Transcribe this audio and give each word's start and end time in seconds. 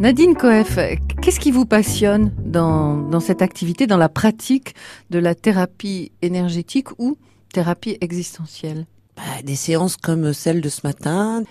Nadine 0.00 0.34
Coef, 0.34 0.78
qu'est-ce 1.20 1.38
qui 1.38 1.50
vous 1.50 1.66
passionne 1.66 2.32
dans, 2.42 2.96
dans 2.96 3.20
cette 3.20 3.42
activité, 3.42 3.86
dans 3.86 3.98
la 3.98 4.08
pratique 4.08 4.74
de 5.10 5.18
la 5.18 5.34
thérapie 5.34 6.10
énergétique 6.22 6.88
ou 6.98 7.18
thérapie 7.52 7.98
existentielle? 8.00 8.86
Bah, 9.14 9.42
Des 9.44 9.56
séances 9.56 9.98
comme 9.98 10.32
celle 10.32 10.62
de 10.62 10.70
ce 10.70 10.80
matin, 10.84 11.42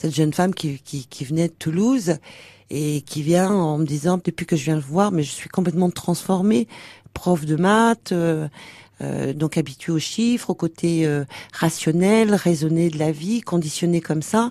cette 0.00 0.14
jeune 0.14 0.32
femme 0.32 0.54
qui, 0.54 0.78
qui, 0.78 1.08
qui, 1.08 1.24
venait 1.24 1.48
de 1.48 1.54
Toulouse 1.58 2.18
et 2.70 3.02
qui 3.02 3.22
vient 3.22 3.50
en 3.50 3.78
me 3.78 3.86
disant 3.86 4.20
depuis 4.22 4.46
que 4.46 4.56
je 4.56 4.64
viens 4.64 4.76
le 4.76 4.80
voir, 4.80 5.12
mais 5.12 5.22
je 5.22 5.30
suis 5.30 5.48
complètement 5.48 5.90
transformée, 5.90 6.68
prof 7.14 7.44
de 7.44 7.56
maths, 7.56 8.12
euh, 8.12 8.48
euh, 9.00 9.32
donc 9.32 9.56
habitué 9.56 9.92
aux 9.92 9.98
chiffres, 9.98 10.50
au 10.50 10.54
côté 10.54 11.06
euh, 11.06 11.24
rationnel, 11.52 12.34
raisonné 12.34 12.90
de 12.90 12.98
la 12.98 13.12
vie, 13.12 13.42
conditionné 13.42 14.00
comme 14.00 14.22
ça, 14.22 14.50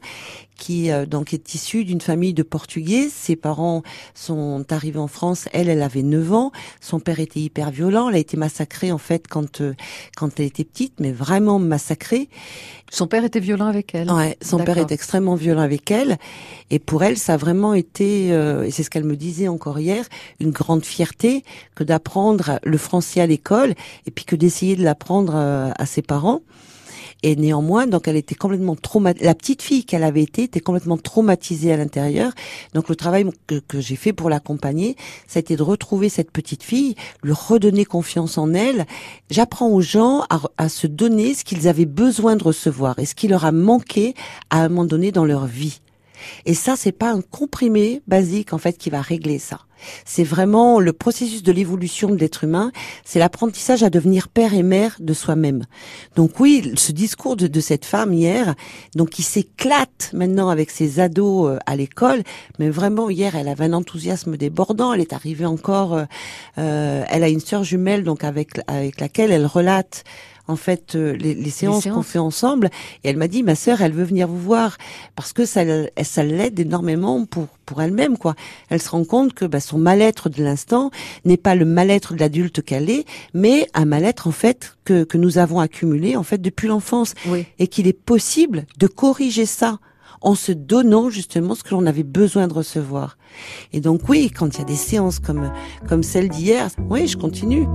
qui 0.58 0.90
euh, 0.90 1.06
donc 1.06 1.34
est 1.34 1.54
issue 1.54 1.84
d'une 1.84 2.00
famille 2.00 2.34
de 2.34 2.44
Portugais. 2.44 3.10
Ses 3.10 3.36
parents 3.36 3.84
sont 4.16 4.66
arrivés 4.70 5.00
en 5.00 5.08
France. 5.08 5.50
Elle, 5.52 5.68
elle 5.68 5.82
avait 5.82 6.02
9 6.02 6.32
ans. 6.32 6.52
Son 6.80 7.02
père 7.02 7.20
était 7.20 7.42
hyper 7.42 7.72
violent. 7.72 8.08
Elle 8.08 8.16
a 8.16 8.20
été 8.20 8.38
massacrée 8.38 8.92
en 8.94 8.98
fait 8.98 9.28
quand 9.28 9.62
quand 10.16 10.40
elle 10.40 10.46
était 10.46 10.64
petite, 10.64 10.94
mais 11.02 11.12
vraiment 11.12 11.60
massacrée. 11.60 12.30
Son 12.90 13.08
père 13.08 13.26
était 13.26 13.42
violent 13.42 13.68
avec 13.68 13.94
elle. 13.96 14.10
Ouais, 14.10 14.38
son 14.42 14.60
père 14.60 14.78
est 14.78 14.94
extrêmement 14.94 15.36
violent 15.36 15.62
avec 15.62 15.92
elle. 15.92 16.18
Et 16.70 16.80
pour 16.80 17.04
elle, 17.04 17.18
ça 17.18 17.34
a 17.34 17.38
vraiment 17.38 17.74
été, 17.74 18.07
et 18.08 18.72
c'est 18.72 18.84
ce 18.84 18.90
qu'elle 18.90 19.04
me 19.04 19.16
disait 19.16 19.48
encore 19.48 19.80
hier, 19.80 20.06
une 20.40 20.52
grande 20.52 20.86
fierté 20.86 21.44
que 21.76 21.84
d'apprendre 21.84 22.60
le 22.64 22.78
français 22.78 23.22
à 23.22 23.28
l'école 23.28 23.74
et 24.06 24.12
puis 24.12 24.26
que 24.26 24.36
d'essayer 24.36 24.76
de 24.76 24.84
l'apprendre 24.84 25.34
euh, 25.36 25.72
à 25.78 25.86
ses 25.86 26.02
parents. 26.02 26.42
Et 27.24 27.36
néanmoins, 27.36 27.88
donc 27.88 28.08
elle 28.08 28.16
était 28.16 28.36
complètement 28.36 28.76
traumatisée. 28.76 29.26
La 29.26 29.34
petite 29.34 29.64
fille 29.64 29.86
qu'elle 29.86 30.04
avait 30.04 30.22
été 30.22 30.44
était 30.44 30.60
complètement 30.60 30.98
traumatisée 30.98 31.74
à 31.74 31.78
l'intérieur. 31.78 32.32
Donc 32.76 32.90
le 32.90 32.96
travail 32.96 33.26
que, 33.48 33.80
j'ai 33.80 33.96
fait 33.96 34.14
pour 34.14 34.30
l'accompagner, 34.30 34.96
ça 35.28 35.40
a 35.40 35.42
été 35.42 35.56
de 35.56 35.64
retrouver 35.64 36.10
cette 36.10 36.30
petite 36.30 36.62
fille, 36.62 36.94
lui 37.24 37.34
redonner 37.34 37.86
confiance 37.86 38.38
en 38.38 38.54
elle. 38.54 38.86
J'apprends 39.32 39.70
aux 39.70 39.82
gens 39.82 40.26
à, 40.30 40.42
à 40.60 40.70
se 40.70 40.86
donner 40.86 41.34
ce 41.34 41.44
qu'ils 41.44 41.68
avaient 41.68 41.86
besoin 41.86 42.36
de 42.36 42.44
recevoir 42.44 43.00
et 43.00 43.06
ce 43.06 43.16
qui 43.16 43.28
leur 43.28 43.46
a 43.46 43.52
manqué 43.52 44.14
à 44.52 44.62
un 44.62 44.70
moment 44.70 44.86
donné 44.86 45.12
dans 45.12 45.26
leur 45.26 45.48
vie. 45.48 45.80
Et 46.46 46.54
ça, 46.54 46.76
c'est 46.76 46.92
pas 46.92 47.12
un 47.12 47.22
comprimé 47.22 48.02
basique 48.08 48.54
en 48.54 48.58
fait 48.58 48.78
qui 48.78 48.90
va 48.90 49.02
régler 49.02 49.40
ça. 49.40 49.67
C'est 50.06 50.24
vraiment 50.24 50.80
le 50.80 50.94
processus 50.94 51.44
de 51.44 51.52
l'évolution 51.52 52.10
de 52.10 52.18
l'être 52.18 52.44
humain. 52.44 52.72
C'est 53.06 53.20
l'apprentissage 53.20 53.84
à 53.84 53.90
devenir 53.90 54.28
père 54.28 54.54
et 54.54 54.64
mère 54.64 54.96
de 55.00 55.14
soi-même. 55.14 55.66
Donc 56.16 56.40
oui, 56.40 56.72
ce 56.76 56.92
discours 56.92 57.36
de, 57.36 57.60
cette 57.60 57.86
femme 57.86 58.14
hier, 58.14 58.56
donc 58.96 59.10
qui 59.10 59.24
s'éclate 59.24 60.12
maintenant 60.14 60.50
avec 60.50 60.70
ses 60.70 61.00
ados 61.00 61.50
euh, 61.50 61.60
à 61.66 61.76
l'école, 61.76 62.24
mais 62.60 62.70
vraiment 62.70 63.10
hier, 63.10 63.36
elle 63.36 63.48
avait 63.48 63.66
un 63.66 63.74
enthousiasme 63.74 64.38
débordant. 64.38 64.94
Elle 64.94 65.02
est 65.02 65.14
arrivée 65.14 65.46
encore, 65.46 65.94
euh, 65.94 66.06
euh, 66.58 67.04
elle 67.10 67.24
a 67.24 67.30
une 67.30 67.40
sœur 67.40 67.64
jumelle 67.64 68.04
donc 68.04 68.24
avec 68.24 68.60
avec 68.68 69.00
laquelle 69.00 69.32
elle 69.32 69.46
relate 69.46 70.04
en 70.48 70.56
fait 70.56 70.96
euh, 70.96 71.14
les, 71.14 71.34
les, 71.34 71.50
séances, 71.50 71.86
qu'on 71.86 72.04
fait 72.04 72.20
ensemble. 72.20 72.70
Et 73.04 73.10
elle 73.10 73.18
m'a 73.18 73.28
dit, 73.28 73.44
ma 73.44 73.56
sœur, 73.56 73.82
elle 73.82 73.92
veut 73.92 74.04
venir 74.04 74.28
vous 74.28 74.40
voir 74.40 74.78
parce 75.16 75.34
que 75.34 75.46
ça, 75.46 75.62
ça 76.04 76.24
l'aide 76.24 76.60
énormément 76.60 77.26
pour 77.26 77.48
pour 77.66 77.82
elle-même 77.82 78.18
quoi. 78.18 78.34
Elle 78.70 78.82
se 78.82 78.90
rend 78.90 79.04
compte 79.04 79.34
que 79.34 79.44
bah, 79.44 79.60
son 79.68 79.78
mal-être 79.78 80.30
de 80.30 80.44
l'instant 80.44 80.92
n'est 81.26 81.38
pas 81.38 81.56
le 81.56 81.66
mal-être 81.66 82.14
de 82.14 82.20
l'adulte 82.20 82.62
qu'elle 82.62 82.90
est, 82.90 83.06
mais 83.34 83.68
un 83.74 83.86
mal-être 83.86 84.28
en 84.28 84.32
fait 84.32 84.78
que 84.86 85.04
que 85.04 85.18
nous 85.18 85.38
avons 85.38 85.60
accumulé 85.60 86.16
en 86.16 86.24
fait 86.24 86.42
depuis 86.42 86.68
l'enfance 86.68 87.14
et 87.60 87.68
qu'il 87.68 87.88
est 87.88 87.94
possible 87.94 88.66
de 88.78 88.88
corriger 88.88 89.46
ça 89.46 89.80
en 90.22 90.36
se 90.36 90.52
donnant 90.52 91.10
justement 91.10 91.54
ce 91.54 91.64
que 91.64 91.76
l'on 91.76 91.86
avait 91.86 92.04
besoin 92.04 92.48
de 92.48 92.54
recevoir. 92.54 93.18
Et 93.74 93.82
donc 93.82 94.08
oui, 94.10 94.32
quand 94.32 94.56
il 94.56 94.60
y 94.60 94.62
a 94.62 94.66
des 94.66 94.76
séances 94.76 95.20
comme 95.20 95.52
comme 95.88 96.04
celle 96.04 96.30
d'hier, 96.30 96.70
oui, 96.90 97.08
je 97.08 97.18
continue. 97.18 97.68